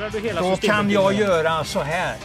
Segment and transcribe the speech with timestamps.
[0.00, 2.16] Ändrar du hela Då kan jag göra så här.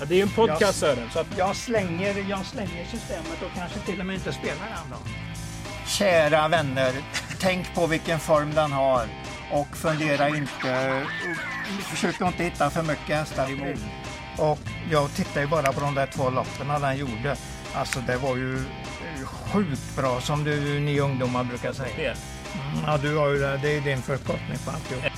[0.00, 1.10] Ja, det är ju en podcast Sören.
[1.12, 4.90] Så att, Jag slänger, jag slänger systemet och kanske till och med inte spelar den
[4.90, 4.96] då.
[5.86, 6.92] Kära vänner,
[7.40, 9.06] tänk på vilken form den har
[9.52, 11.02] och fundera inte,
[11.82, 13.76] försök inte hitta för mycket hästar i mål.
[14.38, 14.58] Och
[14.90, 17.36] jag tittar ju bara på de där två loppen den gjorde.
[17.74, 18.64] Alltså det var ju
[19.24, 22.10] sjukt bra som du, ni ungdomar brukar säga.
[22.54, 23.56] Mm, Ja, du har ju det.
[23.62, 25.13] Det är din förkortning på alltihop.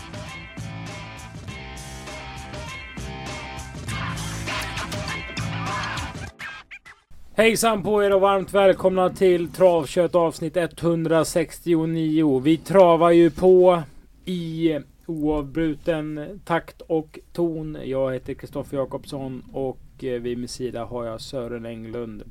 [7.39, 12.39] Hejsan på er och varmt välkomna till Travkött avsnitt 169.
[12.39, 13.83] Vi travar ju på
[14.25, 17.79] i oavbruten takt och ton.
[17.85, 22.23] Jag heter Kristoffer Jakobsson och eh, vid min sida har jag Sören Englund.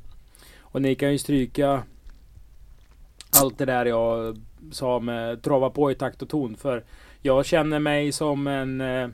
[0.60, 1.82] Och ni kan ju stryka
[3.40, 4.36] allt det där jag
[4.72, 6.56] sa med trava på i takt och ton.
[6.56, 6.84] För
[7.22, 9.08] jag känner mig som en eh,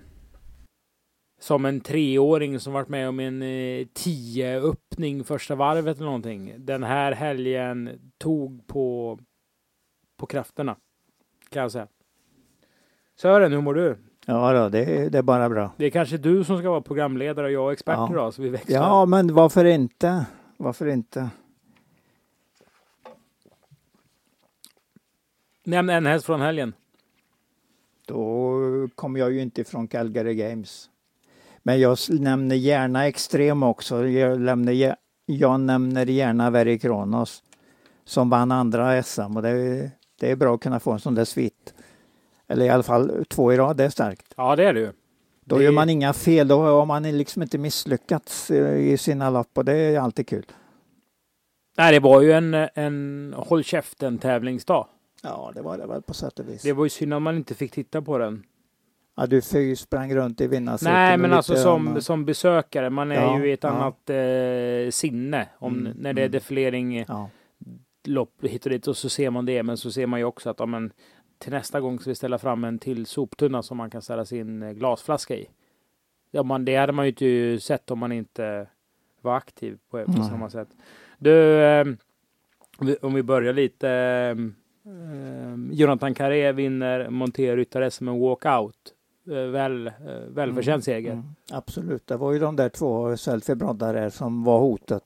[1.42, 6.54] som en treåring som varit med om en eh, tio öppning första varvet eller någonting.
[6.58, 9.18] Den här helgen tog på,
[10.16, 10.76] på krafterna.
[11.48, 11.86] Kan jag säga.
[13.16, 13.96] Sören, hur mår du?
[14.26, 15.72] Ja, då, det, det är bara bra.
[15.76, 18.08] Det är kanske du som ska vara programledare och jag är expert Ja.
[18.12, 18.76] idag, så vi växlar.
[18.80, 20.26] Ja, men varför inte?
[20.56, 21.28] Varför inte?
[25.64, 26.74] Nämn en häst från helgen.
[28.06, 28.58] Då
[28.94, 30.88] kommer jag ju inte ifrån Calgary Games.
[31.62, 34.06] Men jag nämner gärna Extrem också.
[34.08, 34.94] Jag, nämner, ge-
[35.26, 37.42] jag nämner gärna Very Kronos
[38.04, 39.90] som vann andra SM och det, är-
[40.20, 41.74] det är bra att kunna få en sån där svit.
[42.48, 44.34] Eller i alla fall två i rad, det är starkt.
[44.36, 44.92] Ja, det är du.
[45.44, 49.30] Då Det- gör man inga fel, då har man liksom inte misslyckats eh, i sina
[49.30, 50.46] lopp och det är alltid kul.
[51.78, 54.86] Nej, det var ju en, en håll käften tävlingsdag.
[55.22, 56.62] Ja, det var det väl på sätt och vis.
[56.62, 58.42] Det var ju synd att man inte fick titta på den.
[59.16, 60.94] Ja, du fy sprang runt i vinnarcirkeln.
[60.94, 63.68] Nej, men alltså som, som besökare, man är Ja, ju i ett ja.
[63.70, 65.48] annat eh, sinne.
[65.58, 66.32] Om, Mm, när det är mm.
[66.32, 67.30] defilering, Ja,
[68.04, 69.62] lopp hit och dit och så ser man det.
[69.62, 70.92] Men så ser man ju också att ja, men,
[71.38, 74.62] till nästa gång ska vi ställa fram en till soptunna som man kan ställa sin
[74.62, 75.48] eh, glasflaska i.
[76.30, 78.66] Ja, man, det hade man ju inte sett om man inte
[79.20, 80.28] var aktiv på, på Nej.
[80.28, 80.68] samma sätt.
[81.18, 81.86] Du, eh,
[83.00, 83.88] om vi börjar lite.
[83.88, 84.36] Eh,
[84.92, 88.94] eh, Jonathan Carré vinner Monterryttare som en walkout.
[89.30, 89.92] Eh, väl, eh,
[90.28, 91.12] välförtjänt seger.
[91.12, 92.06] mm, absolut.
[92.06, 93.08] Det var ju de där två
[93.74, 95.02] där som var hotet.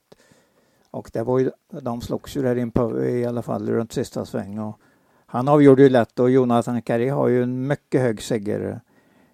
[0.90, 1.50] Och det var ju,
[1.82, 4.58] de slogs ju där in på, i alla fall runt sista sväng.
[4.58, 4.80] Och
[5.26, 8.80] han avgjorde ju lätt och Jonathan Carré har ju en mycket hög seger,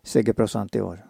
[0.03, 1.07] segerprocent i år.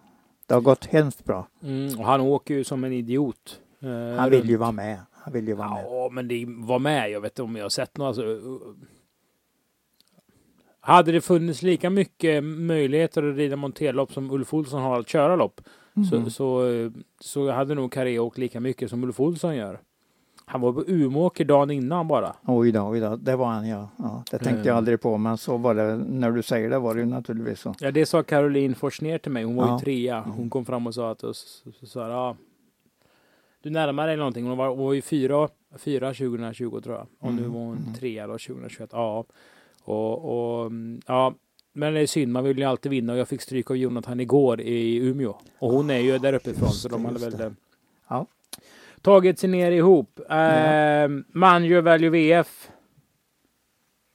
[0.46, 1.48] Det har gått hemskt bra.
[1.62, 3.60] Mm, och han åker ju som en idiot.
[3.80, 4.50] eh, Han vill runt.
[4.50, 4.98] ju vara med.
[5.12, 5.84] Han vill ju vara med.
[5.84, 7.10] Ja, men det var med.
[7.10, 8.06] Jag vet inte om jag har sett något.
[8.06, 8.22] Alltså,
[10.84, 15.37] hade det funnits lika mycket möjligheter att rida monterlopp som Ulf Olsson har att köra
[15.37, 15.60] lopp
[15.94, 16.04] Mhm.
[16.04, 19.81] så, så, eh, så hade nog Carré åkt lika mycket som Ulf Olsson gör.
[20.44, 22.37] Han var på Umeåker dagen innan bara.
[22.47, 23.88] Oj då, oj då, det var han ja.
[23.98, 24.76] ja det tänkte jag Mm.
[24.76, 27.75] aldrig på men så var det, när du säger det var det ju naturligtvis så.
[27.81, 29.44] Ja, det sa Caroline Forsner till mig.
[29.44, 29.72] Hon var Ja.
[29.78, 30.20] ju trea.
[30.37, 32.37] Hon kom fram och sa att så, så, så, sa, ja,
[33.62, 34.47] du närmar dig någonting.
[34.47, 37.06] Hon var, hon var ju fyra, fyra 2020 tror jag.
[37.20, 37.94] Och nu Mm, var hon mm.
[37.94, 38.91] trea då 2021.
[38.93, 39.25] Ja.
[39.84, 40.25] Och,
[40.60, 41.34] och mm, ja,
[41.72, 42.32] men det är synd.
[42.32, 45.34] Man vill ju alltid vinna och jag fick stryk av Jonathan igår i Umeå.
[45.59, 47.44] Och hon är ju där uppifrån så de hade väl det.
[47.44, 47.53] eh,
[48.09, 48.26] Ja.
[49.03, 50.20] tagit sig ner ihop.
[50.31, 51.09] Eh, Ja.
[51.28, 52.70] Manjo Value VF.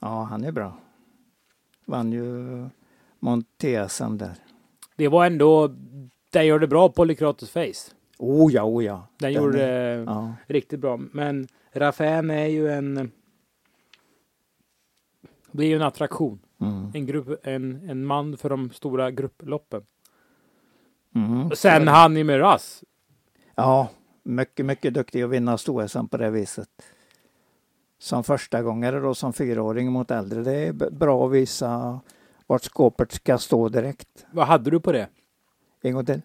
[0.02, 0.78] Ja, han är bra.
[1.86, 2.46] Vann ju
[3.20, 4.34] Monté-SM där.
[4.96, 5.68] Det var ändå,
[6.32, 7.92] den gör det bra på Lykratus Face.
[8.18, 9.08] Oh ja, oh ja.
[9.18, 10.98] Den, Den gjorde är- Ja, riktigt bra.
[10.98, 13.12] Men Rafael är ju en...
[15.58, 16.40] Det är ju en attraktion.
[16.62, 16.92] mm.
[16.94, 19.82] En, grupp, en, en man för de stora grupploppen.
[21.16, 21.52] Mm.
[21.56, 22.84] Sen han i Miraz.
[23.56, 23.90] Ja,
[24.24, 26.70] mycket, mycket duktig att vinna stor-SM på det viset.
[28.00, 30.42] Som första gångare då som fyraåring mot äldre.
[30.42, 32.00] Det är bra att visa
[32.48, 34.26] vart skåpet ska stå direkt.
[34.32, 35.08] Vad hade du på det?
[35.82, 36.22] En gång till.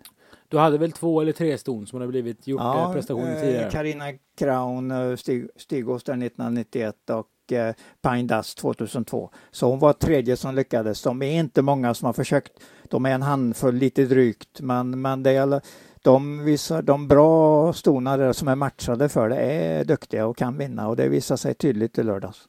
[0.49, 3.71] Du hade väl två eller tre ston som hade blivit gjort ja, prestationer eh, tidigare?
[3.71, 4.05] Carina
[4.37, 9.31] Crown, eh, Stig, Stigås där 1991 och eh, Pine Dust 2002.
[9.51, 11.03] Så hon var tredje som lyckades.
[11.03, 12.53] De är inte många som har försökt.
[12.85, 15.61] De är en handfull lite drygt men, men det är
[16.03, 20.59] de, visar, de bra stona där som är matchade för det är duktiga och kan
[20.59, 22.49] vinna och det visar sig tydligt i lördags.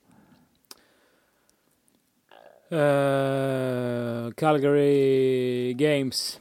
[2.70, 6.40] Eh, Calgary Games.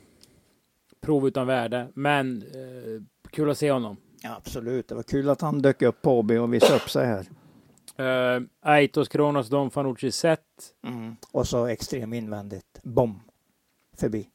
[1.01, 1.89] Prov utan värde.
[1.95, 3.97] Men eh, kul att se honom.
[4.25, 7.27] Absolut, det var kul att han dök upp på AB och visade upp sig här.
[8.01, 10.41] Uh, Aitos Kronos Don Fanucci Set.
[11.33, 12.81] Och så extrem invändigt.
[12.83, 13.21] Bom!
[13.97, 14.29] Förbi.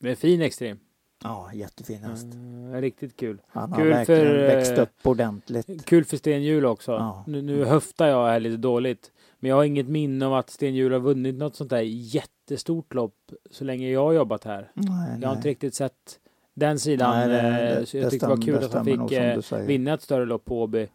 [0.00, 0.78] Det är fin extrem.
[1.24, 2.24] Ja, jättefin häst.
[2.34, 3.42] Mm, riktigt kul.
[3.48, 5.84] Han Kul har verkligen för, eh, växt upp ordentligt.
[5.84, 6.92] Kul för Sten Hjul också.
[6.92, 7.24] Ja.
[7.26, 9.12] Nu, nu höftar jag här lite dåligt.
[9.38, 12.94] Men jag har inget minne om att Sten Hjul har vunnit något sånt där jättestort
[12.94, 13.16] lopp
[13.50, 14.70] så länge jag har jobbat här.
[14.74, 14.86] Nej,
[15.20, 15.36] Jag har nej.
[15.36, 16.20] inte riktigt sett
[16.54, 17.28] den sidan.
[17.28, 20.02] Nej, eh, det- så jag tyckte det var kul att han fick eh, vinna ett
[20.02, 20.88] större lopp på Åby eh,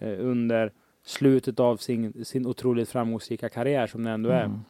[0.00, 0.72] under
[1.04, 4.44] slutet av sin, sin otroligt framgångsrika karriär som det ändå är.
[4.44, 4.60] Mm.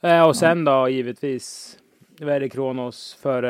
[0.00, 1.78] Eh, och sen då givetvis
[2.18, 3.42] Verre Kronos för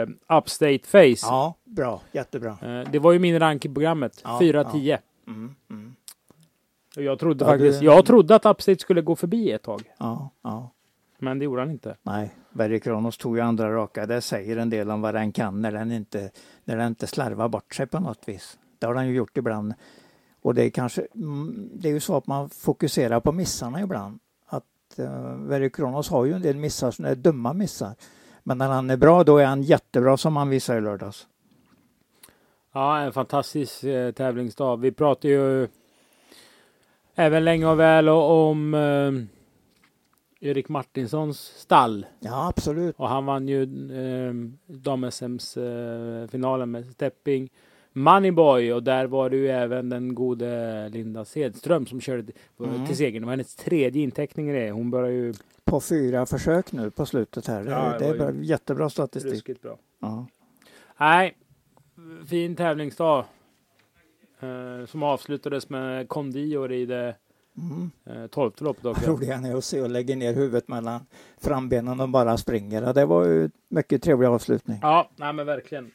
[0.00, 0.06] eh,
[0.38, 1.26] Upstate Face.
[1.26, 2.00] Ja, bra.
[2.12, 2.58] Jättebra.
[2.62, 4.20] Eh, det var ju min rank i programmet.
[4.24, 4.98] Ja, 4-10.
[5.26, 5.94] Mm, mm.
[6.96, 9.82] Och jag trodde Ja, faktiskt, du- jag trodde att Upstate skulle gå förbi ett tag.
[9.98, 10.70] Ja, ja.
[11.18, 11.96] Men det gjorde han inte.
[12.02, 14.06] Nej, Berry Kronos tog ju andra raka.
[14.06, 16.30] Det säger en del om vad den kan när den inte,
[16.64, 18.58] när den inte slarvar bort sig på något vis.
[18.78, 19.74] Det har den ju gjort ibland.
[20.42, 24.18] Och det är kanske, mm, det är ju så att man fokuserar på missarna ibland.
[24.46, 24.64] Att
[24.98, 27.94] uh, Verry Kronos har ju en del missar som är dumma missar.
[28.42, 31.26] Men när han är bra då är han jättebra som han visade i lördags.
[32.72, 34.76] Ja, en fantastisk eh, tävlingsdag.
[34.76, 35.68] Vi pratade ju
[37.14, 39.12] även länge och väl om eh,
[40.48, 42.06] Erik Martinssons stall.
[42.20, 42.96] Ja, absolut.
[42.98, 44.32] Och han vann ju eh,
[44.66, 47.50] dam-SMs eh, finalen med Stepping
[47.96, 52.86] Moneyboy och där var det ju även den gode Linda Sedström som körde Mm.
[52.86, 53.22] till segern.
[53.22, 54.70] Det var hennes tredje inteckning i det.
[54.70, 55.34] Hon börjar ju
[55.64, 57.64] På fyra försök nu på slutet här.
[57.64, 59.62] Ja, det det är jättebra statistik.
[59.62, 59.78] bra.
[60.00, 60.26] Ja.
[61.00, 61.36] Nej,
[62.26, 63.24] fin tävlingsdag.
[64.40, 67.14] Eh, som avslutades med Kondior i det
[67.58, 67.90] Mm.
[68.04, 69.10] eh, tolfte loppet också.
[69.10, 71.06] Vad rolig han är att se och lägger ner huvudet mellan
[71.38, 72.92] frambenen och bara springer.
[72.94, 74.78] Det var ju mycket trevlig avslutning.
[74.82, 75.90] Ja, nej men verkligen.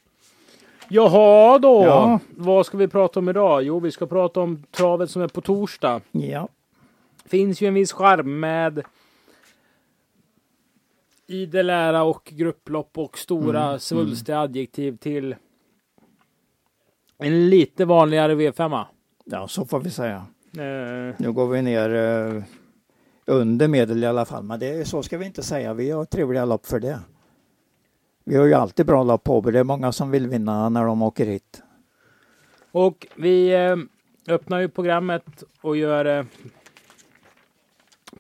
[0.93, 2.19] Jaha då, Ja.
[2.29, 3.63] vad ska vi prata om idag?
[3.63, 6.01] Jo, vi ska prata om travet som är på torsdag.
[6.11, 6.47] Ja,
[7.25, 8.83] Finns ju en viss charm med
[11.27, 15.35] idel ära och grupplopp och stora Mm, svulstiga adjektiv till
[17.17, 18.85] en lite vanligare V5.
[19.25, 20.25] ja, så får vi säga.
[20.57, 22.43] Eh, Nu går vi ner eh,
[23.25, 25.73] under medel i alla fall, men det, så ska vi inte säga.
[25.73, 26.99] Vi har trevliga lopp för det.
[28.23, 29.41] Vi har ju alltid bra lopp på.
[29.41, 31.63] Det är många som vill vinna när de åker hit.
[32.71, 33.77] och vi eh,
[34.27, 36.25] öppnar ju programmet och gör det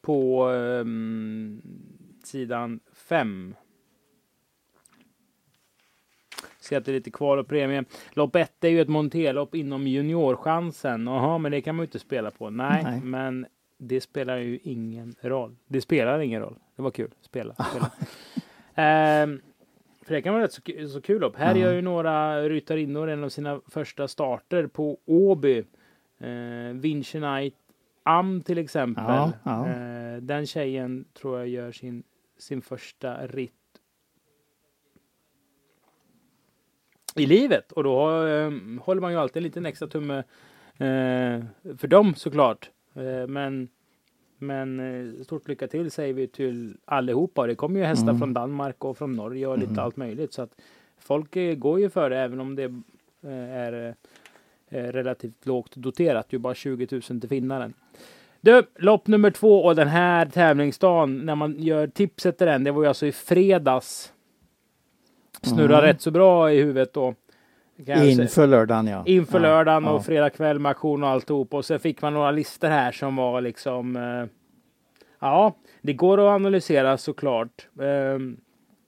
[0.01, 0.85] på eh,
[2.23, 3.55] sidan 5.
[6.59, 7.83] Ser att det är lite kvar och premie.
[8.13, 11.07] Lopp 1 är ju ett monterlopp inom juniorchansen.
[11.07, 12.49] Jaha, men det kan man ju inte spela på.
[12.49, 12.99] Nej, Nej.
[13.01, 13.45] men
[13.77, 15.55] det spelar ju ingen roll.
[15.67, 16.55] Det spelar ingen roll.
[16.75, 17.11] Det var kul.
[17.21, 17.53] Spela.
[17.53, 17.91] spela.
[18.75, 19.41] Ehm,
[20.11, 20.61] för det kan vara rätt så,
[20.93, 21.35] så kul lopp.
[21.35, 21.61] Här Ja.
[21.61, 25.63] gör ju några ryttarinnor en av sina första starter på Åby.
[26.19, 27.55] Eh, Vinci Knight
[28.03, 29.03] Am till exempel.
[29.07, 29.67] Ja, ja.
[29.69, 32.03] Eh, den tjejen tror jag gör sin,
[32.37, 33.53] sin första ritt
[37.15, 37.71] i livet.
[37.71, 40.17] Och då eh, håller man ju alltid en liten extra tumme
[40.77, 41.43] eh,
[41.77, 42.69] för dem såklart.
[42.95, 43.69] Eh, men
[44.41, 47.47] men eh, stort lycka till säger vi till allihopa.
[47.47, 48.19] Det kommer ju hästar Mm.
[48.19, 49.83] från Danmark och från Norge och lite Mm.
[49.83, 50.33] allt möjligt.
[50.33, 50.55] Så att
[50.99, 52.63] folk eh, går ju för det även om det
[53.23, 53.95] eh, är
[54.69, 56.29] relativt lågt doterat.
[56.29, 57.73] Det är ju bara 20 000 till finnaren.
[58.41, 62.63] Du, lopp nummer två och den här tävlingsdagen när man gör tipset till den.
[62.63, 64.13] Det var ju alltså i fredags.
[65.41, 65.81] Snurrar Mm.
[65.81, 67.15] rätt så bra i huvudet då.
[67.87, 69.03] Inför lördagen ja.
[69.05, 69.91] Inför ja, lördagen ja.
[69.91, 71.53] och fredag kväll med auktion och alltihop.
[71.53, 73.95] Och så fick man några listor här som var liksom...
[73.95, 74.25] Eh,
[75.19, 77.67] ja, det går att analysera såklart.
[77.81, 78.37] Ehm,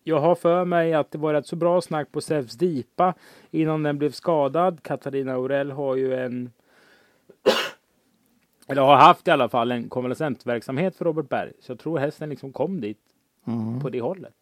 [0.04, 3.14] jag har för mig att det var rätt så bra snack på Zeus Dipa
[3.52, 4.84] innan den blev skadad.
[4.84, 6.52] Katarina Aurell har ju en...
[8.68, 11.52] eller har haft i alla fall en konvalescentverksamhet för Robert Berg.
[11.60, 12.98] Så jag tror hästen liksom kom dit
[13.48, 13.80] Mm.
[13.80, 14.34] på det hållet.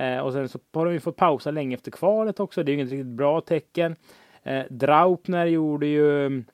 [0.00, 2.62] Eh, och sen så har de ju fått pausa länge efter kvalet också.
[2.62, 3.96] Det är ju inget riktigt bra tecken.
[4.42, 6.44] Eh, Draupner gjorde ju mm,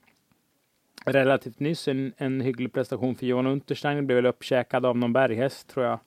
[1.04, 4.06] relativt nyss en, en hygglig prestation för Johan Unterstein.
[4.06, 5.98] Blev väl uppkäkad av någon berghäst tror jag.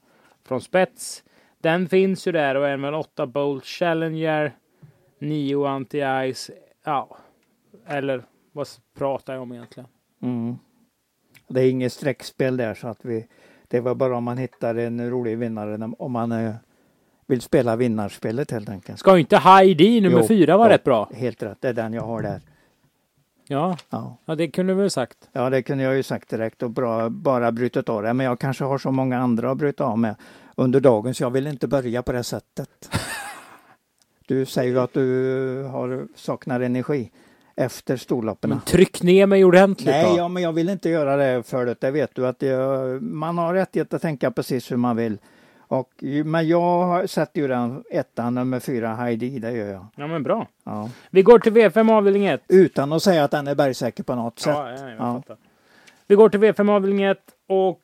[0.45, 1.23] Från spets.
[1.57, 4.55] Den finns ju där och även 8 Bolt Challenger.
[5.19, 6.51] 9 Anti-Ice.
[6.83, 7.17] Ja,
[7.87, 8.67] eller vad
[8.97, 9.89] pratar jag om egentligen?
[10.21, 10.55] Mm.
[11.47, 13.27] Det är inget streckspel där så att vi
[13.67, 16.55] det var bara om man hittar en rolig vinnare om man eh,
[17.29, 18.99] vill spela vinnarspelet helt enkelt.
[18.99, 20.73] Ska inte Heidi nummer Jo, fyra vara ja.
[20.73, 21.09] rätt bra?
[21.13, 22.41] Helt rätt, det är den jag har där.
[23.47, 25.17] Ja, Ja, ja det kunde du väl sagt.
[25.31, 28.13] ja det kunde jag ju sagt direkt och bra, bara brutit av det.
[28.13, 30.15] Men jag kanske har så många andra att bryta av med
[30.55, 32.69] under dagen så jag vill inte börja på det sättet.
[34.27, 37.11] Du säger ju att du har, saknar energi
[37.55, 38.49] efter storloppen.
[38.49, 40.17] Men tryck ner mig ordentligt Nej, då.
[40.17, 41.75] ja, men jag vill inte göra det för det.
[41.81, 45.17] Det vet du att jag, man har rättighet att tänka precis hur man vill.
[45.69, 49.85] Och, men jag sätter ju den ettan, nummer fyra, Heidi, det gör jag.
[49.95, 50.47] Ja men bra.
[50.63, 50.89] Ja.
[51.09, 52.41] Vi går till V5 avdelning 1.
[52.47, 54.55] Utan att säga att den är bergsäker på något sätt.
[54.55, 55.13] Ja, ja, Ja.
[55.21, 55.37] fattar.
[56.07, 57.81] Vi går till V5 avdelning 1 och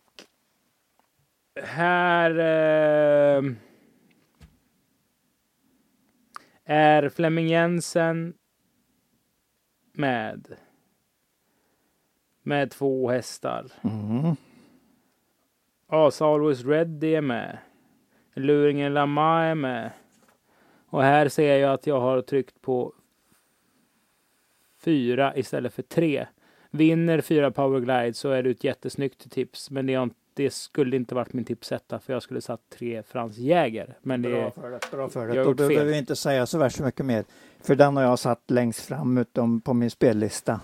[1.63, 3.43] här eh,
[6.65, 8.33] är Flemming Jensen
[9.93, 10.47] med.
[12.43, 13.65] Med två hästar.
[13.83, 14.35] Mm.
[15.87, 17.57] Asa Always Ready är med.
[18.35, 19.91] Luringen Lama är med.
[20.89, 22.93] Och här ser jag att jag har tryckt på
[24.79, 26.27] fyra istället för tre.
[26.71, 29.71] Vinner fyra Powerglide så är det ett jättesnyggt tips.
[29.71, 33.97] Men det, det skulle inte varit min tipsetta för jag skulle satt tre Frans Jäger.
[34.01, 34.91] Men det Bra för det.
[34.91, 35.43] Bra för det.
[35.43, 37.25] Då behöver vi inte säga så värst mycket mer.
[37.61, 40.59] För den har jag satt längst fram utom på min spellista.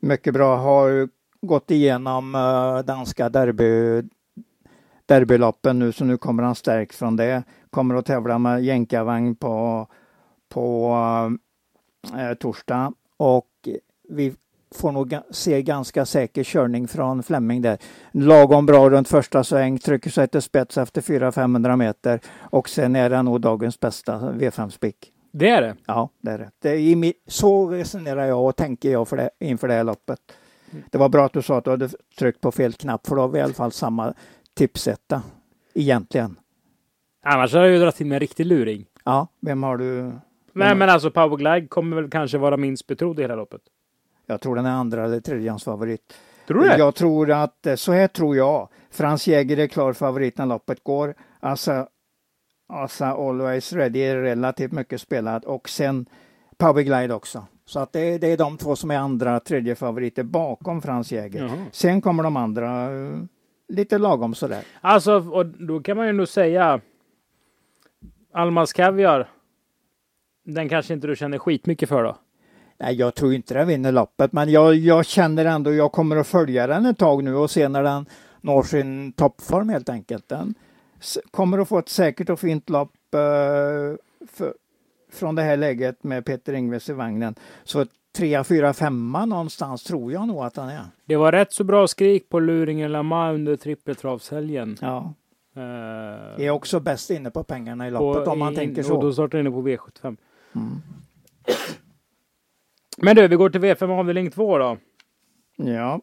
[0.00, 0.56] Mycket bra.
[0.56, 1.08] Har
[1.40, 4.02] gått igenom eh, danska derby,
[5.08, 7.42] derbyloppen nu så nu kommer han stärkt från det.
[7.70, 9.86] Kommer att tävla med jänkarvagn på,
[10.48, 10.96] på
[12.16, 13.68] eh, torsdag och
[14.08, 14.34] vi
[14.74, 17.78] får nog se ganska säker körning från Flemming där.
[18.12, 23.10] Lagom bra runt första sväng, trycker sig till spets efter 400-500 meter och sen är
[23.10, 25.12] det nog dagens bästa V5-spick.
[25.32, 25.76] Det är det.
[25.86, 26.50] Ja, det är det.
[26.58, 30.18] det är så resonerar jag och tänker jag för det, inför det här loppet.
[30.90, 31.88] Det var bra att du sa att du hade
[32.18, 34.14] tryckt på fel knapp för då har vi i alla fall samma
[34.58, 35.22] tipsetta
[35.74, 36.36] egentligen.
[37.24, 38.86] Annars hade jag ju dragit in en riktig luring.
[39.04, 40.12] Ja, vem har du?
[40.52, 43.60] Men, men alltså Powerglide kommer väl kanske vara minst betrodd i hela loppet.
[44.26, 46.14] Jag tror den är andra eller tredje favorit.
[46.46, 46.78] Tror du det?
[46.78, 48.68] Jag tror att, eh, så här tror jag.
[48.90, 51.14] Frans Jäger är klar favorit när loppet går.
[51.40, 51.88] Asa,
[52.68, 56.06] Asa Always Ready är relativt mycket spelad och sen
[56.56, 57.46] Powerglide också.
[57.64, 61.12] Så att det, är- det är de två som är andra, tredje favoriter bakom Frans
[61.12, 61.42] Jäger.
[61.42, 61.64] Jaha.
[61.72, 63.16] Sen kommer de andra eh,
[63.68, 64.62] lite lagom sådär.
[64.80, 66.80] Alltså, och då kan man ju nog säga
[68.32, 69.30] Almas Kaviar.
[70.44, 72.16] Den kanske inte du känner skitmycket för då?
[72.78, 76.26] Nej, jag tror inte den vinner loppet, men jag, jag känner ändå, jag kommer att
[76.26, 78.06] följa den ett tag nu och se när den
[78.40, 80.28] når sin toppform helt enkelt.
[80.28, 80.54] Den
[81.30, 83.20] kommer att få ett säkert och fint lopp eh,
[84.32, 84.54] för,
[85.18, 87.34] från det här läget med Peter Ingves i vagnen.
[87.64, 90.80] Så 3, 4, 5 någonstans tror jag nog att han är.
[91.04, 94.76] Det var rätt så bra skrik på luringen Lama under trippeltravshelgen.
[94.80, 95.14] Ja,
[95.56, 99.10] Eh, är också bäst inne på pengarna i loppet om man in- tänker Och då
[99.10, 99.12] så.
[99.12, 100.16] startar inne på V75.
[100.54, 100.68] Mm.
[102.98, 104.76] Men du, vi går till V5 avdelning 2 då.
[105.56, 106.00] Ja.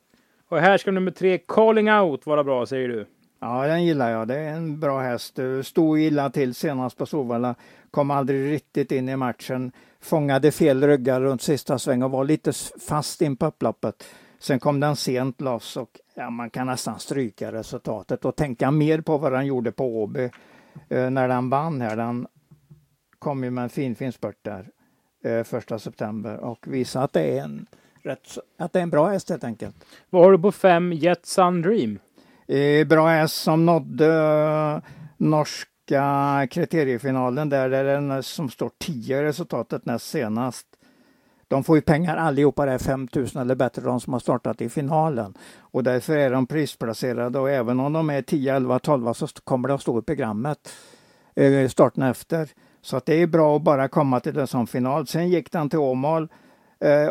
[0.50, 3.06] Och här ska nummer tre, Calling Out, vara bra, säger du.
[3.40, 4.28] Ja, den gillar jag.
[4.28, 5.40] Det är en bra häst.
[5.64, 7.56] Stod illa till senast på Solvalla.
[7.92, 9.72] Kom aldrig riktigt in i matchen.
[10.00, 12.54] Fångade fel ryggar runt sista sväng och var lite
[12.88, 14.04] fast in på upploppet.
[14.40, 19.02] Sen kom den sent loss och ja, man kan nästan stryka resultatet och tänka mer
[19.02, 20.30] på vad den gjorde på Åby
[20.90, 21.96] eh, när den vann här.
[21.96, 22.28] Den
[23.20, 24.70] kom ju med en fin, fin spurt där
[25.24, 27.66] eh, första september och visade att det är en,
[28.04, 29.76] rätt, att det är en bra häst helt enkelt.
[30.10, 32.00] Vad har du på fem, Jet Sun Dream?
[32.88, 39.24] Bra häst som nådde eh, norska kriteriefinalen där, där den eh, som står 10 i
[39.24, 40.68] resultatet näst senast.
[41.48, 44.70] De får ju pengar allihopa, det är 5000 eller bättre de som har startat i
[44.70, 45.34] finalen.
[45.60, 49.68] Och därför är de prisplacerade och även om de är 10, 11, 12 så kommer
[49.68, 50.74] det att stå i programmet
[51.36, 52.50] eh, starten efter.
[52.82, 55.08] Så att det är bra att bara komma till en sån final.
[55.08, 56.30] Sen gick den till Åmål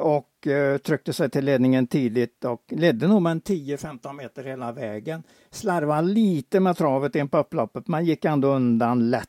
[0.00, 4.72] och eh, tryckte sig till ledningen tidigt och ledde nog med en 10-15 meter hela
[4.72, 5.22] vägen.
[5.50, 9.28] Slarvade lite med travet in på upploppet men gick ändå undan lätt.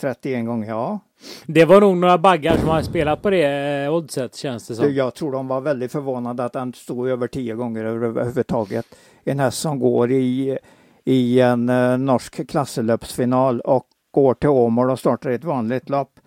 [0.00, 1.00] 31 gånger, ja.
[1.46, 4.94] Det var nog några baggar som har spelat på det eh, oddset, känns det som.
[4.94, 8.86] Jag tror de var väldigt förvånade att den stod över 10 gånger överhuvudtaget.
[9.24, 10.58] En häst som går i,
[11.04, 16.20] i en eh, norsk klasselöpsfinal och går till Åmål och startar ett vanligt lopp.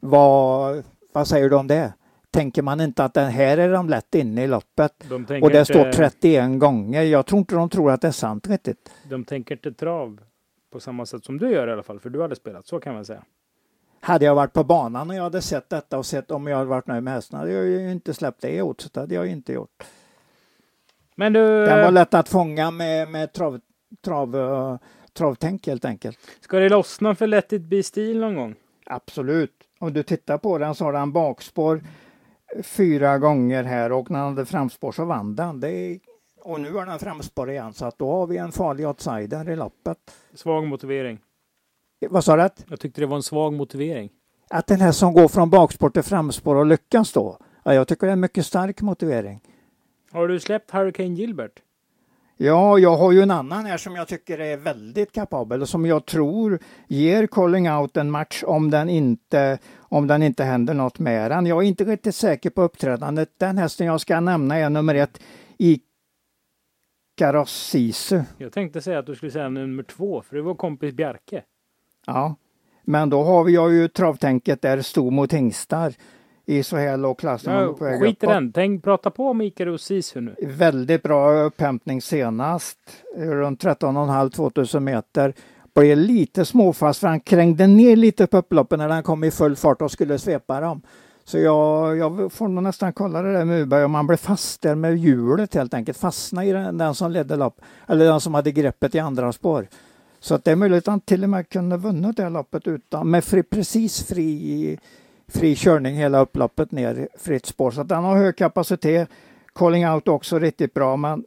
[0.00, 1.92] Vad, vad säger du om det?
[2.32, 4.92] Tänker man inte att den här är de lätt inne i loppet?
[5.08, 7.02] De Och det inte- står 31 gånger.
[7.02, 8.90] Jag tror inte de tror att det är sant riktigt.
[9.10, 10.20] De tänker inte trav
[10.72, 12.94] på samma sätt som du gör i alla fall, för du hade spelat, så kan
[12.94, 13.22] man säga.
[14.00, 16.70] Hade jag varit på banan och jag hade sett detta och sett om jag hade
[16.70, 18.92] varit nöjd med hästen hade jag ju inte släppt det i oddset.
[18.94, 19.84] Det hade jag inte gjort.
[21.16, 23.60] Men du, Den var lätt att fånga med, med trav,
[24.04, 24.76] trav, eh,
[25.12, 26.18] travtänk helt enkelt.
[26.40, 28.54] ska det lossna för Let It Be Steel någon gång?
[28.86, 29.52] Absolut.
[29.78, 31.82] Om du tittar på den så har den bakspår
[32.62, 35.60] fyra gånger här och när den hade framspår så vann den.
[35.60, 35.98] Det är,
[36.40, 39.56] och nu har den framspår igen så att då har vi en farlig outsider i
[39.56, 39.98] loppet.
[40.34, 41.18] Svag motivering.
[42.10, 42.48] Vad sa du?
[42.68, 44.10] Jag tyckte det var en svag motivering.
[44.50, 47.38] att den här som går från bakspår till framspår och lyckas då?
[47.62, 49.40] Ja, jag tycker det är en mycket stark motivering.
[50.12, 51.62] Har du släppt Hurricane Gilbert?
[52.36, 55.86] Ja, jag har ju en annan här som jag tycker är väldigt kapabel och som
[55.86, 56.58] jag tror
[56.88, 61.46] ger Calling Out en match om den inte, om den inte händer något med den.
[61.46, 63.28] Jag är inte riktigt säker på uppträdandet.
[63.38, 65.20] Den hästen jag ska nämna är nummer ett,
[65.58, 68.20] Ikaros Sisu.
[68.38, 71.42] Jag tänkte säga att du skulle säga nummer två, för det var kompis Bjarke.
[72.06, 72.36] Ja,
[72.82, 75.94] men då har vi ju travtänket där sto mot hingstar
[76.46, 77.44] i så här låg klass.
[77.44, 80.34] Ja, skit i den, tänk prata på om Ikaros Sisu nu.
[80.42, 82.78] Väldigt bra upphämtning senast,
[83.16, 85.34] runt 13,5-2000 meter.
[85.74, 89.56] Blev lite småfast för han krängde ner lite på upploppen när han kom i full
[89.56, 90.82] fart och skulle svepa dem.
[91.24, 94.62] Så jag, jag får nog nästan kolla det där med Uberg om han blev fast
[94.62, 95.98] där med hjulet helt enkelt.
[95.98, 99.66] Fastna i den, den som ledde lopp, eller den som hade greppet i andra spår.
[100.20, 103.10] Så att det är möjligt att han till och med kunde vunnit det loppet utan,
[103.10, 104.78] med fri, precis fri,
[105.28, 107.70] fri körning hela upploppet ner fritt spår.
[107.70, 109.08] Så han har hög kapacitet.
[109.54, 111.24] Calling out också riktigt bra men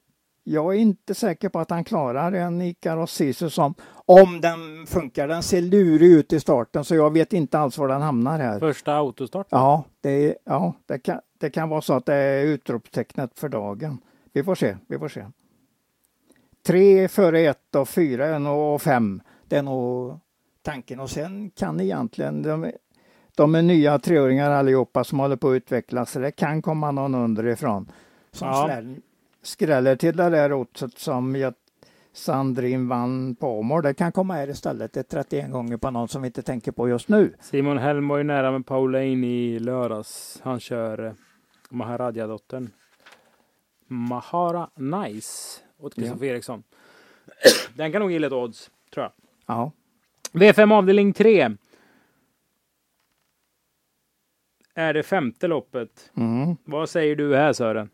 [0.48, 3.74] jag är inte säker på att han klarar en Ikaros Sisu som,
[4.06, 7.88] om den funkar, den ser lurig ut i starten så jag vet inte alls var
[7.88, 8.60] den hamnar här.
[8.60, 9.48] Första autostart?
[9.50, 13.98] Ja, det, ja det, kan, det kan vara så att det är utropstecknet för dagen.
[14.34, 15.25] Vi får se, vi får se.
[16.66, 19.22] Tre före ett och fyra nog fem.
[19.48, 20.20] Det är nog
[20.62, 22.72] tanken och sen kan egentligen de,
[23.36, 27.15] de är nya treåringar allihopa som håller på att utvecklas så det kan komma någon
[27.15, 27.92] underifrån
[28.32, 28.82] som ja
[29.42, 31.54] skräller till det där oddset som
[32.13, 33.84] Sandrin vann på Åmål.
[33.84, 34.94] Det kan komma här istället.
[34.94, 37.34] Det är 31 gånger på någon som vi inte tänker på just nu.
[37.39, 40.39] Simon Helm var ju nära med Pauline i lördags.
[40.44, 41.13] Han kör eh,
[41.70, 42.70] Maharadja-dottern.
[43.88, 46.32] Mahara Nice åt Kristoffer ja.
[46.32, 46.63] Eriksson.
[47.74, 49.12] Den kan nog ge lite odds, tror jag.
[49.46, 49.72] Ja.
[50.32, 51.51] V5 avdelning 3.
[54.75, 56.12] Är det femte loppet.
[56.17, 56.55] Mm.
[56.63, 57.89] Vad säger du här Sören?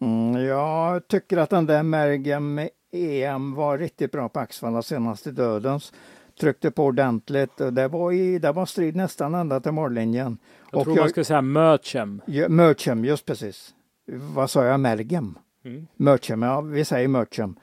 [0.00, 2.60] Mm, jag tycker att den där Mergem
[2.92, 5.92] EM var riktigt bra på Axvalla senast i Dödens.
[6.40, 7.56] Tryckte på ordentligt.
[7.56, 10.38] Det var, i, det var strid nästan ända till mållinjen.
[10.70, 12.22] Jag och tror jag, man skulle säga Merchem.
[12.26, 13.74] Ja, Merchem, just precis.
[14.06, 14.80] Vad sa jag?
[14.80, 15.38] Mergem?
[15.64, 15.86] Mm.
[15.96, 17.56] Merchem, ja vi säger Merchem.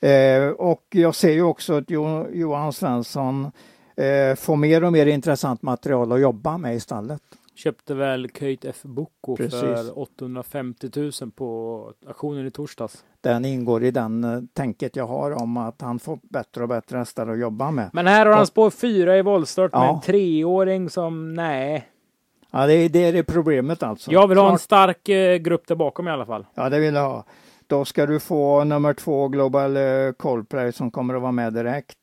[0.00, 3.50] Eh, och jag ser ju också att jo, Johan Svensson
[3.96, 7.22] eh, får mer och mer intressant material att jobba med i stallet
[7.58, 8.76] köpte väl Köjt F.
[8.82, 10.90] Boko för 850
[11.20, 13.04] 000 på auktionen i torsdags.
[13.20, 16.98] Den ingår i den uh, tänket jag har om att han får bättre och bättre
[16.98, 17.90] hästar att jobba med.
[17.92, 19.80] Men här har han spår fyra i voltstart ja.
[19.80, 21.88] med en treåring som, nej.
[22.50, 24.10] Ja, det är, det är problemet alltså.
[24.12, 24.46] Jag vill Klart.
[24.46, 26.46] ha en stark uh, grupp där bakom i alla fall.
[26.54, 27.24] Ja, det vill jag ha.
[27.66, 31.98] Då ska du få nummer två Global uh, Coldplay som kommer att vara med direkt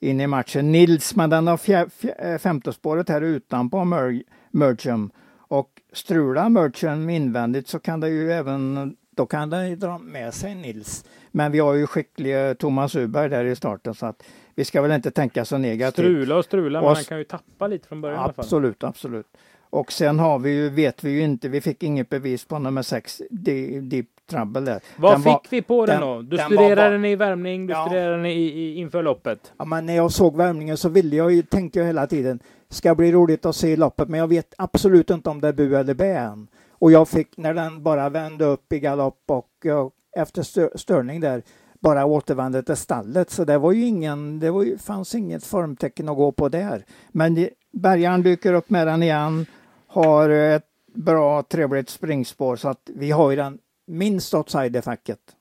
[0.00, 0.72] in i matchen.
[0.72, 4.22] Nils, men den har fjär, femte spåret här utanpå Mer
[4.56, 5.10] Mercham.
[5.48, 10.34] Och strular Mercham invändigt så kan det ju även, då kan den ju dra med
[10.34, 11.04] sig Nils.
[11.30, 14.22] Men vi har ju skickliga Thomas Uberg där i starten så att
[14.54, 16.04] vi ska väl inte tänka så negativt.
[16.04, 19.26] Strula och strula, men han kan ju tappa lite från början Absolut, absolut.
[19.70, 22.82] Och sen har vi ju, vet vi ju inte, vi fick inget bevis på nummer
[22.82, 24.80] sex, Deep Trouble där.
[24.96, 26.22] Vad den fick var, vi på den, den då?
[26.22, 27.86] Du den studerade den i värmning, du ja.
[27.86, 29.52] studerade den i, i, inför loppet.
[29.58, 32.94] Ja, men när jag såg värmningen så ville jag ju, tänkte jag hela tiden, ska
[32.94, 35.94] bli roligt att se loppet, men jag vet absolut inte om det är bu eller
[35.94, 36.48] bä än.
[36.70, 41.42] Och jag fick, när den bara vände upp i galopp och, och efter störning där,
[41.80, 43.30] bara återvände till stallet.
[43.30, 46.84] Så det var ju ingen, det var ju, fanns inget formtecken att gå på där.
[47.08, 49.46] Men bärgaren dyker upp med den igen,
[49.86, 55.36] har ett bra trevligt springspår så att vi har ju den minst outsiderfacket.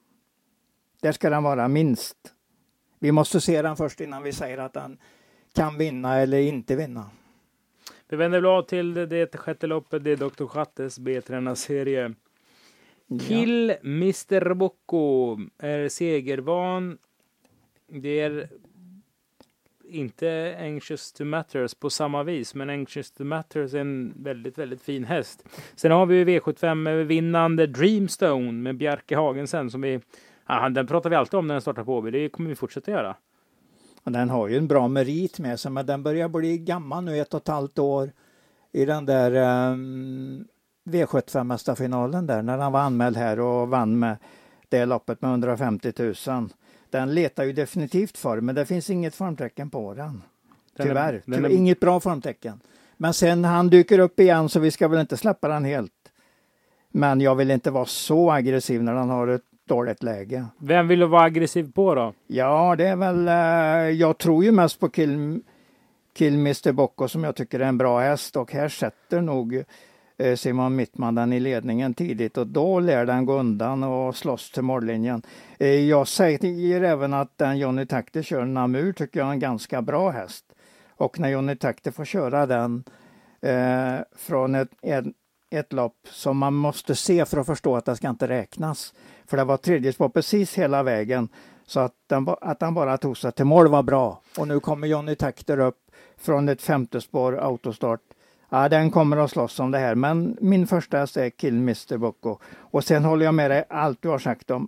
[1.02, 2.18] Där ska den vara minst.
[3.00, 4.98] Vi måste se den först innan vi säger att den
[5.54, 7.10] kan vinna eller inte vinna.
[8.08, 10.04] Vi vänder blad till det, sjätte loppet.
[10.04, 10.48] Det är Dr.
[10.48, 12.14] Chattes B-tränarserie.
[13.28, 13.76] Kill ja.
[13.84, 16.98] Mr Bocco är segervan.
[17.88, 18.50] Det är
[19.90, 24.82] inte Anxious to Matters på samma vis, men Anxious to Matters är en väldigt, väldigt
[24.82, 25.46] fin häst.
[25.76, 30.00] Sen har vi V75 vinnande Dreamstone med Bjarke Hagensen som vi,
[30.48, 32.12] ja, den pratar vi alltid om när den startar på Åby.
[32.12, 33.16] Det kommer vi fortsätta göra.
[34.04, 37.34] Den har ju en bra merit med sig, men den börjar bli gammal nu, ett
[37.34, 38.12] och ett halvt år
[38.72, 40.48] i den där ehm, um,
[40.86, 44.18] V75-mästarfinalen där, när han var anmäld här och vann med
[44.70, 45.94] det loppet med 150
[46.28, 46.50] 000.
[46.96, 50.22] Den letar ju definitivt form, men det finns inget formtecken på den.
[50.78, 51.22] Tyvärr.
[51.26, 51.56] Den är, den är...
[51.56, 52.60] Inget bra formtecken.
[52.98, 55.92] Men sen han dyker upp igen så vi ska väl inte släppa den helt.
[56.92, 60.46] Men jag vill inte vara så aggressiv när han har ett dåligt läge.
[60.58, 62.14] Vem vill du vara aggressiv på då?
[62.28, 65.42] Ja, det är väl, eh, jag tror ju mest på Kill,
[66.14, 69.64] Kill Mr Bocco som jag tycker är en bra häst och här sätter nog
[70.18, 74.52] Eh, Simon Mittman den i ledningen tidigt och då lär den gå undan och slåss
[74.52, 75.22] till mållinjen.
[75.60, 79.82] Eh, jag säger även att den Johnny Takter kör, Namur, tycker jag är en ganska
[79.82, 80.46] bra häst.
[80.90, 82.84] Och när Johnny Takter får köra den
[83.42, 85.06] eh, från ett, ett,
[85.50, 88.94] ett lopp som man måste se för att förstå att det ska inte räknas.
[89.26, 91.30] För det var tredje spår precis hela vägen.
[91.66, 94.22] Så att den, att han bara tog sig till mål var bra.
[94.38, 95.78] Och nu kommer Johnny Takter upp
[96.18, 98.02] från ett femte spår autostart.
[98.50, 101.98] Ja, den kommer att slåss om det här, men min första häst är Kill Mr
[101.98, 102.38] Bocco.
[102.58, 104.68] Och sen håller jag med dig allt du har sagt om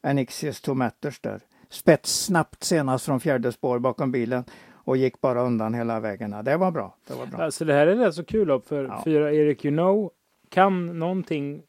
[0.00, 1.40] Anixius Tomatters där.
[1.68, 6.44] Spets snabbt senast från fjärde spår bakom bilen och gick bara undan hela vägen.
[6.44, 6.96] Det var bra.
[7.08, 7.42] Det var bra.
[7.44, 9.02] Alltså det här är rätt så kul upp för ja.
[9.04, 10.10] fyra Erik You know
[10.48, 11.62] kan någonting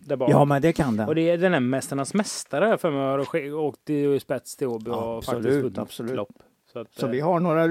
[0.00, 0.30] där bak.
[0.30, 1.08] Ja, men det kan den.
[1.08, 4.90] Och det är den här Mästarnas Mästare för mig och åkt i spets till Åby
[4.90, 6.16] och absolut, faktiskt absolut.
[6.16, 6.32] lopp.
[6.72, 7.64] Så, att, så vi har några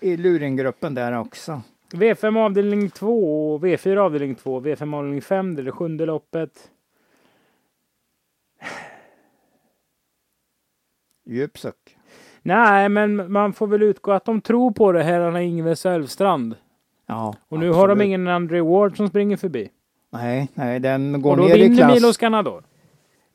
[0.00, 1.62] i luringgruppen där också.
[1.92, 6.70] V5 avdelning 2, V4 avdelning 2, V5 avdelning 5, det är det sjunde loppet.
[11.26, 11.96] Djup suck.
[12.42, 16.54] Nej, men man får väl utgå att de tror på det, herrarna Ingves Sölvstrand.
[17.06, 17.76] Ja, Och nu absolut.
[17.76, 19.68] har de ingen Andrew Ward som springer förbi.
[20.10, 21.52] Nej, nej, den går ner i klass.
[21.52, 22.64] Och då vinner Milos Ganador.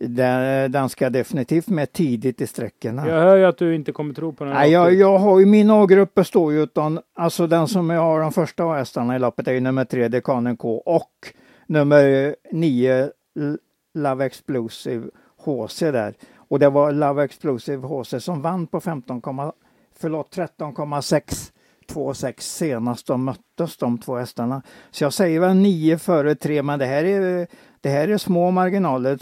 [0.08, 3.08] Den, den ska definitivt med tidigt i sträckorna.
[3.08, 4.54] Jag hör ju att du inte kommer tro på den.
[4.54, 8.20] Nej, jag, jag har ju, min A-grupp består ju av, alltså den som jag har
[8.20, 11.12] de första hästarna i loppet är ju nummer tre Dekanen K och
[11.68, 13.10] nummer nio
[13.94, 16.14] Love Explosive HC där.
[16.36, 19.22] Och det var Love Explosive HC som vann på 15,
[20.00, 21.52] förlåt 13,6
[21.94, 24.62] 2,6 senast de möttes de två hästarna.
[24.92, 27.48] Så jag säger väl 9 före 3 men det här är,
[27.82, 29.20] det här är små marginaler.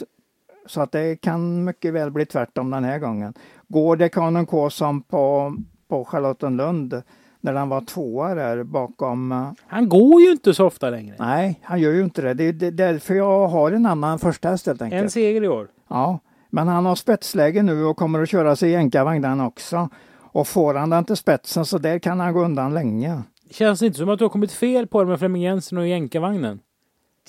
[0.70, 3.34] Så att det kan mycket väl bli tvärtom den här gången.
[3.68, 5.56] Går det Kanon K som på,
[5.88, 7.02] på Charlottenlund
[7.42, 9.32] när han var tvåa där bakom...
[9.32, 11.16] Eh, han går ju inte så ofta längre.
[11.20, 12.34] Nej, han gör ju inte det.
[12.34, 15.04] Det är därför jag har en annan första häst helt enkelt.
[15.04, 15.68] En seger i år.
[15.88, 19.90] Ja, men han har spetsläge nu och kommer att köra sig i jänkarvagnen också.
[20.18, 23.22] Och får han den till spetsen så där kan han gå undan länge.
[23.52, 25.88] Känns det inte som att du har kommit fel på det med Flemming Jensen och
[25.88, 26.60] jänkarvagnen?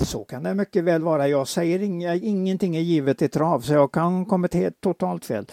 [0.04, 1.28] Så kan det mycket väl vara.
[1.28, 5.46] Jag säger inga, ingenting är givet i trav så jag kan kommit helt totalt fel.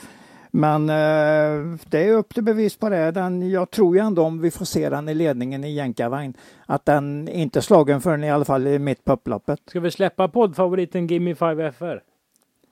[0.51, 3.11] Men eh, det är upp till bevis på det.
[3.11, 6.33] Den, jag tror ju ändå om vi får se den i ledningen i jänkarvagn
[6.65, 9.59] att den inte är slagen förrän i alla fall i mitt på upploppet.
[9.67, 12.01] Ska vi släppa poddfavoriten Gimme 5 FR?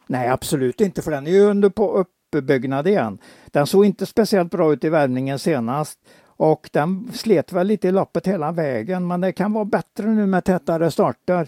[0.08, 3.18] Nej, absolut inte för den är ju under på uppbyggnad igen.
[3.46, 6.00] Den såg inte speciellt bra ut i värmningen senast
[6.38, 10.26] och den slet väl lite i loppet hela vägen men det kan vara bättre nu
[10.26, 11.48] med tätare starter.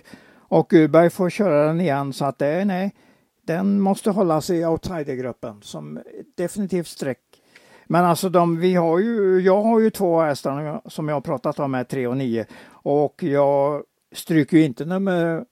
[0.49, 2.95] Och Uberg får köra den igen så att det är nej,
[3.45, 5.99] den måste hållas i outsidergruppen som
[6.35, 7.19] definitivt streck.
[7.85, 11.59] Men alltså de, vi har ju, jag har ju två hästar som jag har pratat
[11.59, 15.45] om här, 3 och 9 och jag stryker ju inte nummer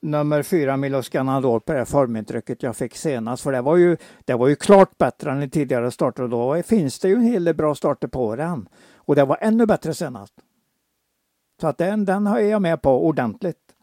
[0.00, 3.42] nummer fyra Milos Ganador på det formintrycket jag fick senast.
[3.42, 6.62] För det var ju, det var ju klart bättre än i tidigare starter och då
[6.62, 8.68] finns det ju en hel del bra starter på den.
[8.96, 10.34] Och det var ännu bättre senast.
[11.60, 13.74] Så att den, den är jag med på ordentligt.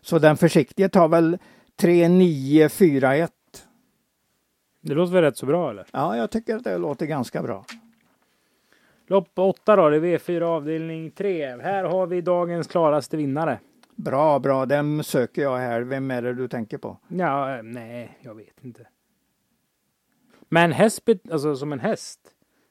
[0.00, 1.38] Så den försiktige tar väl
[1.76, 3.32] 3, 9, 4, 1.
[4.80, 5.86] Det låter väl rätt så bra eller?
[5.92, 7.64] Ja, jag tycker att det låter ganska bra.
[9.06, 11.46] Lopp 8 då, det är V4 avdelning 3.
[11.62, 13.58] Här har vi dagens klaraste vinnare.
[13.96, 14.66] Bra, bra.
[14.66, 15.80] Den söker jag här.
[15.80, 16.96] Vem är det du tänker på?
[17.08, 18.86] Ja, nej, jag vet inte.
[20.48, 22.20] Men häst, alltså som en häst,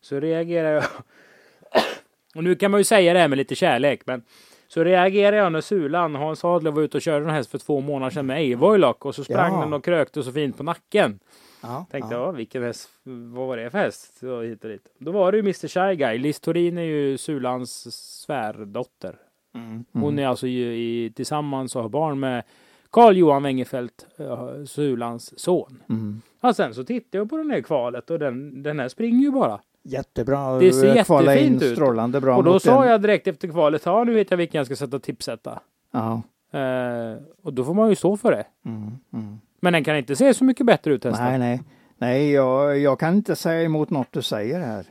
[0.02, 0.84] så reagerar jag.
[2.36, 4.24] och nu kan man ju säga det här med lite kärlek, men
[4.68, 7.82] så reagerar jag när Sulan, Hans Adler, var ute och körde en häst för två
[7.82, 9.60] månader sedan med Eivojlock och så sprang ja.
[9.62, 11.20] den och krökte så fint på nacken.
[11.62, 12.32] Ja, Tänkte, ja.
[12.32, 14.18] vilken häst, vad var det för häst?
[14.20, 14.88] Så hit och dit.
[14.98, 16.18] Då var det ju Mr Shy Guy.
[16.18, 19.16] Liz Torin är ju Sulans svärdotter.
[19.54, 19.86] Mm.
[19.92, 22.44] Hon är alltså i, tillsammans och har barn med
[22.90, 25.84] Carl Johan Wengerfeldt, uh, Sulans son.
[25.90, 26.22] Mm.
[26.42, 29.32] Ja, sen så tittar jag på den här kvalet och den, den här springer ju
[29.32, 29.60] bara.
[29.84, 30.60] Jättebra.
[30.60, 31.76] Det ser jättefint ut.
[31.76, 34.66] Strålande bra och då sa jag direkt efter kvalet, ja nu vet jag vilken jag
[34.66, 35.60] ska sätta tipsetta.
[35.92, 36.22] Ja.
[36.56, 38.46] Uh, och då får man ju stå för det.
[38.66, 39.40] Mm, mm.
[39.60, 41.26] Men den kan inte se så mycket bättre ut hästen.
[41.26, 41.64] Nej, nej.
[41.98, 44.86] Nej, jag, jag kan inte säga emot något du säger här.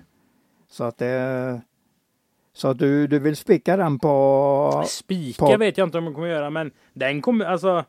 [0.68, 1.60] Så att det
[2.52, 4.84] så du, du vill spika den på...
[4.86, 5.56] Spika på...
[5.56, 7.84] vet jag inte om jag kommer göra, men den kommer alltså...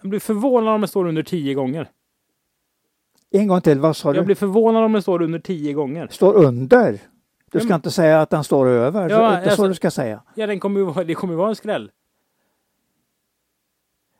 [0.00, 1.90] Jag blir förvånad om den står under tio gånger.
[3.30, 4.16] En gång till, vad sa du?
[4.16, 6.08] Jag blir förvånad om den står under tio gånger.
[6.10, 7.00] Står under?
[7.50, 9.10] Du ska ja, inte säga att den står över.
[9.10, 10.22] Ja, det är alltså, så du ska säga.
[10.34, 11.90] Ja, den kommer ju, det kommer ju vara en skräll.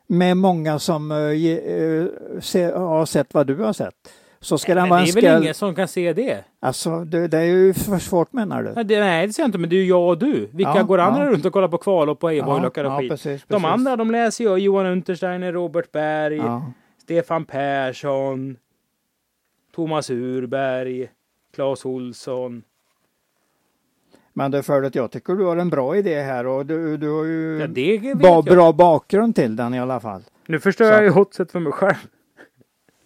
[0.07, 2.09] Med många som uh, uh,
[2.41, 4.13] se, har sett vad du har sett.
[4.41, 6.45] Så ska Nej, den vara det en är väl ingen som kan se det?
[6.61, 8.73] Alltså, det, det är ju för svårt menar du?
[8.75, 10.49] Nej, det, nej, det ser jag inte, men det är ju jag och du.
[10.53, 11.31] Vilka Ja, går andra ja.
[11.31, 13.11] runt och kollar på kvallopp och Eivojlockar och ja, skit?
[13.11, 13.65] precis, De precis.
[13.65, 16.43] andra, de läser ju Johan Untersteiner, Robert Berg.
[17.03, 18.57] Stefan Persson,
[19.75, 21.09] Thomas Urberg,
[21.55, 22.63] Claes Olsson.
[24.33, 27.11] Men det för att jag tycker du har en bra idé här och du, du
[27.11, 30.23] har ju Ja, det ba, bra bakgrund till den i alla fall.
[30.47, 30.93] Nu förstör Så.
[30.93, 31.95] jag ju hotset för mig själv.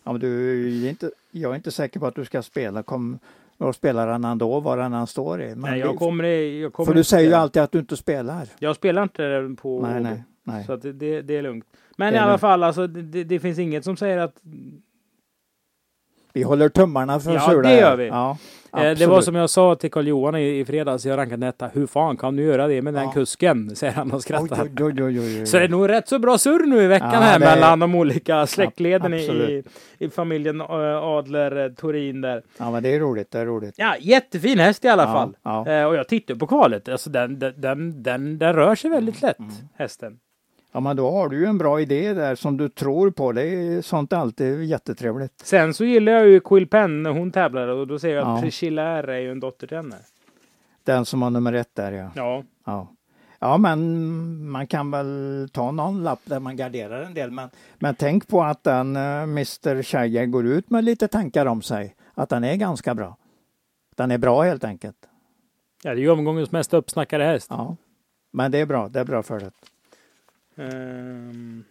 [0.04, 2.82] Ja, men du, är inte, jag är inte säker på att du ska spela.
[2.82, 3.18] Kom,
[3.58, 5.54] och spelar han ändå, var han än står i.
[5.54, 8.48] Nej, jag kommer, jag kommer för du säger ju alltid att du inte spelar.
[8.58, 10.64] Jag spelar inte på Nej, nej, nej.
[10.64, 11.64] Så det, det, det är lugnt.
[11.96, 12.40] Men Det i alla lugnt.
[12.40, 14.34] fall, alltså, det, det finns inget som säger att...
[16.32, 18.06] Vi håller tummarna för Ja, Sula det gör vi.
[18.06, 18.36] Ja,
[18.72, 19.24] Eh, det var absolut.
[19.24, 21.68] som jag sa till Karl-Johan i, i fredags, jag rankade detta.
[21.74, 23.12] Hur fan kan du göra det med den Ja.
[23.12, 23.76] kusken?
[23.76, 24.62] Säger han och skrattar.
[24.62, 25.46] oj, oj, oj, oj, oj.
[25.46, 27.54] Så det är nog rätt så bra surr nu i veckan Ja, här det är-
[27.54, 29.66] mellan de olika släktleden i, i, absolut.
[29.98, 30.66] i familjen äh,
[31.02, 32.42] Adler eh, Torin där.
[32.58, 33.30] Ja, men det är roligt.
[33.30, 33.74] Det är roligt.
[33.76, 35.36] Ja, jättefin häst i alla Ja, fall.
[35.42, 35.68] ja.
[35.72, 36.88] Eh, och jag tittar på kvalet.
[36.88, 39.50] Alltså den, den, den, den, den rör sig väldigt lätt, Mm.
[39.78, 40.18] hästen.
[40.72, 43.32] Ja, men då har du ju en bra idé där som du tror på.
[43.32, 45.32] Det är sånt alltid jättetrevligt.
[45.44, 48.36] Sen så gillar jag ju Quill Penn när hon tävlar och då ser jag att
[48.36, 48.42] Ja.
[48.42, 49.96] Priscilla R är ju en dotter till henne.
[50.84, 52.10] Den som har nummer ett där, ja.
[52.14, 52.42] Ja.
[52.64, 52.88] Ja.
[53.38, 57.30] Ja, men man kan väl ta någon lapp där man garderar en del.
[57.30, 61.62] Men, men tänk på att den uh, Mr Shire går ut med lite tankar om
[61.62, 61.94] sig.
[62.14, 63.16] Att den är ganska bra.
[63.96, 64.96] Den är bra helt enkelt.
[65.82, 67.46] ja, det är ju omgångens mest uppsnackade häst.
[67.50, 67.76] Ja.
[68.32, 68.88] Men det är bra.
[68.88, 69.50] Det är bra för det.
[70.56, 71.64] Ehm,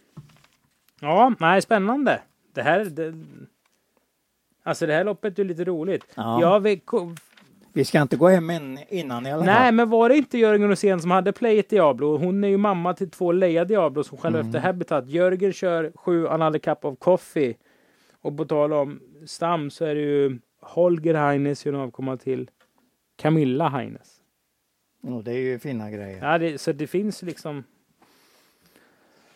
[1.01, 2.21] ja, nej, spännande.
[2.53, 2.85] Det här...
[2.85, 3.13] Det,
[4.63, 6.05] alltså det här loppet är lite roligt.
[6.15, 6.41] Ja.
[6.63, 7.15] Jag ko-
[7.73, 9.73] Vi ska inte gå hem in, innan i alla nej, fall.
[9.73, 12.17] men var det inte Jörgen Rosén som hade Play It Diablo?
[12.17, 14.47] Hon är ju mamma till två Leia Diablo som själv Mm.
[14.47, 15.07] efter Habitat.
[15.09, 17.55] Jörgen kör sju Another Cup of Coffee.
[18.21, 22.49] Och på tal om stam så är det ju Holger Heines ju en avkomma till
[23.15, 24.15] Camilla Heines.
[25.01, 26.19] Ja, det är ju fina grejer.
[26.31, 27.63] Ja, det, så det finns liksom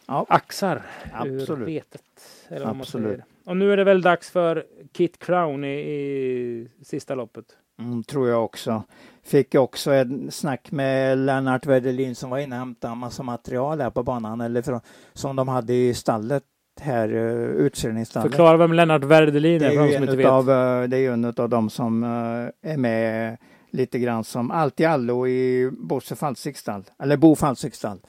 [0.08, 0.26] Ja.
[0.30, 0.82] axar
[1.26, 1.68] ur Absolut.
[1.68, 2.02] vetet.
[2.48, 3.08] Eller vad man Absolut.
[3.08, 3.26] säger.
[3.46, 7.46] Och nu är det väl dags för Kit Crown i, i sista loppet.
[7.80, 8.84] Mm, tror jag också.
[9.24, 13.82] Fick också en snack med Lennart Wedelin som var inne och hämtade en massa material
[13.82, 14.42] här på banan.
[14.42, 14.80] Eller från,
[15.14, 16.44] som de hade i stallet
[16.82, 18.32] här, uh, utställningsstallet.
[18.32, 20.26] Förklara vem Lennart Werdelin är är, för de som inte vet.
[20.26, 23.38] utav, eh, det är ju en av de som eh, är med
[23.72, 27.92] lite grann som allt i allo i Bosse Falsikstall, eller Bo Falsikstall.
[27.92, 28.08] Mm.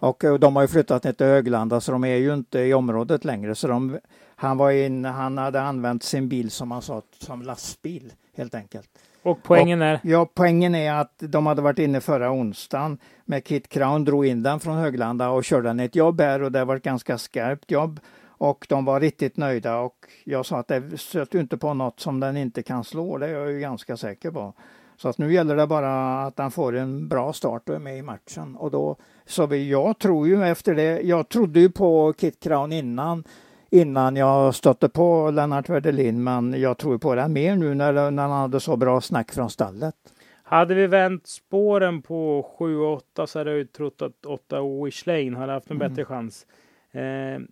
[0.00, 2.74] Och eh, de har ju flyttat ner till Höglanda så de är ju inte i
[2.74, 3.54] området längre.
[3.54, 3.98] Så de,
[4.36, 8.88] han, var in, han hade använt sin bil som han sa som lastbil helt enkelt.
[9.22, 10.00] Och poängen är?
[10.02, 14.42] Ja, poängen är att de hade varit inne förra onsdagen med Kit Crown, drog in
[14.42, 17.70] den från Höglanda och körde den ett jobb här och det var ett ganska skarpt
[17.70, 18.00] jobb.
[18.26, 22.00] Och de var riktigt nöjda och jag sa att det stöter ju inte på något
[22.00, 24.54] som den inte kan slå, det är jag ju ganska säker på.
[24.96, 27.98] Så att nu gäller det bara att han får en bra start och är med
[27.98, 28.56] i matchen.
[28.56, 33.24] Och då, så jag tror ju efter det, jag trodde ju på Kit Crown innan,
[33.70, 38.22] innan jag stötte på Lennart Werdelin, men jag tror på den mer nu när, när
[38.22, 39.94] han hade så bra snack från stallet.
[40.42, 45.36] Hade vi vänt spåren på 7-8 så hade jag ju trott att 8 Wish Lane
[45.36, 45.88] hade haft en Mm.
[45.88, 46.46] bättre chans.
[46.92, 47.02] Eh,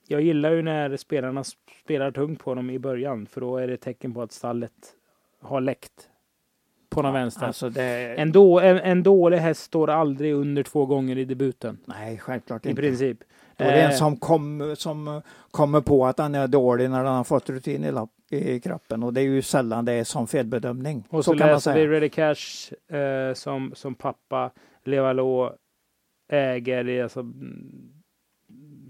[0.09, 1.45] jag gillar ju när spelarna
[1.85, 4.73] spelar tungt på dem i början för då är det tecken på att stallet
[5.41, 6.09] har läckt.
[6.93, 7.47] På den vänster.
[7.47, 11.79] Alltså det, En, då, en, en dålig häst står aldrig under två gånger i debuten.
[11.85, 12.83] nej, självklart I inte.
[12.83, 13.19] princip.
[13.57, 17.05] Då är det en Eh, som, kom, som kommer på att han är dålig när
[17.05, 20.05] han har fått rutin i, lapp, i kroppen och det är ju sällan det är
[20.05, 21.05] som felbedömning.
[21.11, 21.91] Och så, så, kan man läser vi säga.
[21.91, 24.51] Ready Cash eh, som, som pappa
[24.85, 25.51] Levalo
[26.33, 27.93] äger, alltså mm,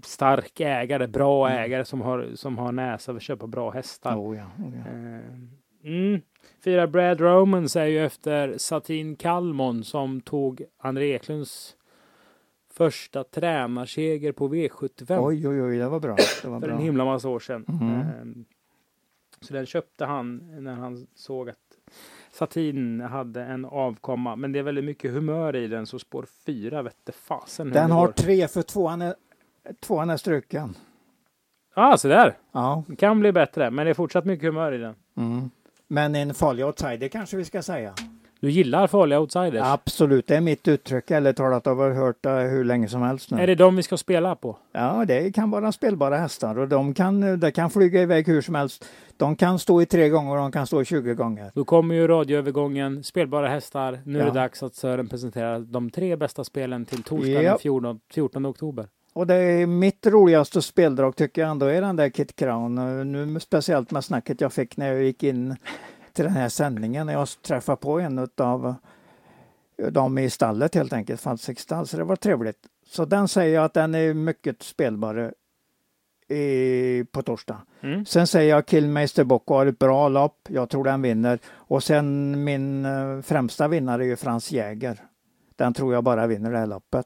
[0.03, 1.63] stark ägare, bra Mm.
[1.63, 4.15] ägare som har, som har näsa för att köpa bra hästar.
[4.17, 4.91] Oh, ja, oh, ja.
[4.91, 6.21] Eh, mm.
[6.63, 11.75] Fyra Brad Romans är ju efter Satin Kalmon som tog André Eklunds
[12.73, 16.15] första tränarseger på V75 Oj, oj, oj, det var bra.
[16.41, 16.75] Det var för bra.
[16.75, 17.65] en himla massa år sedan.
[17.67, 17.91] Mhm.
[17.91, 18.45] Ehm,
[19.41, 21.57] Så den köpte han när han såg att
[22.31, 24.35] Satin hade en avkomma.
[24.35, 28.07] Men det är väldigt mycket humör i den så spår fyra vette fasen Den har
[28.07, 29.15] tre för tvåan är,
[29.79, 30.75] tvåan är struken.
[31.75, 32.37] Ja, så där.
[32.51, 32.83] Ja.
[32.87, 34.95] Det kan bli bättre, men det är fortsatt mycket humör i den.
[35.17, 35.49] Mm.
[35.93, 37.93] Men en farlig outsider kanske vi ska säga.
[38.39, 39.61] Du gillar farliga outsiders.
[39.63, 41.11] Absolut, det är mitt uttryck.
[41.11, 43.41] Eller talat av och hört det hur länge som helst nu.
[43.41, 44.57] Är det de vi ska spela på?
[44.71, 48.55] Ja, det kan vara spelbara hästar och de kan, de kan flyga iväg hur som
[48.55, 48.85] helst.
[49.17, 51.51] De kan stå i tre gånger och de kan stå i 20 gånger.
[51.55, 53.99] Då kommer ju radioövergången, spelbara hästar.
[54.05, 54.31] Nu är Ja.
[54.33, 58.87] det dags att Sören presenterar de tre bästa spelen till torsdagen den 14, 14 oktober.
[59.13, 62.75] Och det är mitt roligaste speldrag tycker jag ändå är den där Kit Crown.
[63.11, 65.55] Nu speciellt med snacket jag fick när jag gick in
[66.13, 68.75] till den här sändningen när jag träffade på en av
[69.91, 72.57] dem i stallet helt enkelt, Falsikstall, så det var trevligt.
[72.85, 75.33] Så den säger jag att den är mycket spelbar
[76.27, 77.57] i, på torsdag.
[77.81, 78.05] Mm.
[78.05, 80.47] Sen säger jag Killmeister Bocco har ett bra lopp.
[80.49, 81.39] Jag tror den vinner.
[81.51, 85.01] Och sen min eh, främsta vinnare är ju Frans Jäger.
[85.55, 87.05] Den tror jag bara vinner det här loppet.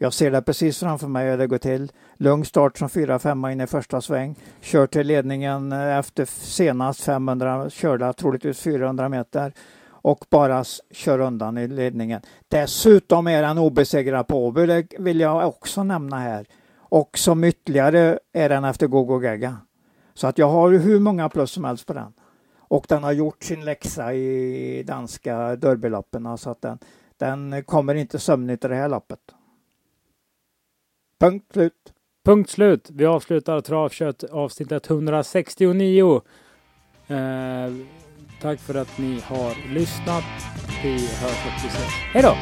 [0.00, 1.92] Jag ser det precis framför mig hur det går till.
[2.16, 4.36] Lugn start som 4-5 in i första sväng.
[4.60, 9.52] Kör till ledningen eh, efter senast 500 körda, troligtvis 400 meter
[9.88, 12.20] och bara kör undan i ledningen.
[12.48, 16.46] Dessutom är den obesegrad på Åby, det vill jag också nämna här.
[16.78, 19.56] Och som ytterligare är den efter Gogo Gaga.
[20.14, 22.12] Så att jag har hur många plus som helst på den.
[22.58, 26.78] Och den har gjort sin läxa i danska derbyloppen så att den,
[27.16, 29.20] den kommer inte sömnigt i det här loppet.
[31.20, 31.72] Punkt slut.
[32.24, 32.88] Punkt slut.
[32.92, 36.20] Vi avslutar travkött avsnitt 169.
[37.08, 37.16] Eh,
[38.40, 40.24] tack för att ni har lyssnat.
[40.82, 41.92] Vi hörs och vi ses.
[42.12, 42.34] Hej då!